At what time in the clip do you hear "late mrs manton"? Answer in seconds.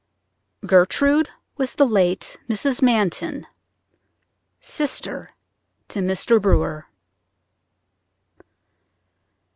1.85-3.45